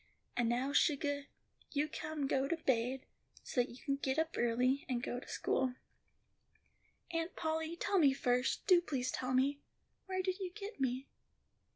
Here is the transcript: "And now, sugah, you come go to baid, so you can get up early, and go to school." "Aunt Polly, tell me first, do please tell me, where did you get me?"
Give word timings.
"And 0.35 0.49
now, 0.49 0.73
sugah, 0.73 1.27
you 1.73 1.87
come 1.87 2.25
go 2.25 2.47
to 2.47 2.57
baid, 2.57 3.05
so 3.43 3.61
you 3.61 3.77
can 3.77 3.97
get 3.97 4.17
up 4.17 4.33
early, 4.35 4.83
and 4.89 5.03
go 5.03 5.19
to 5.19 5.27
school." 5.27 5.75
"Aunt 7.11 7.35
Polly, 7.35 7.75
tell 7.75 7.99
me 7.99 8.11
first, 8.11 8.65
do 8.65 8.81
please 8.81 9.11
tell 9.11 9.35
me, 9.35 9.59
where 10.07 10.23
did 10.23 10.39
you 10.39 10.49
get 10.55 10.81
me?" 10.81 11.07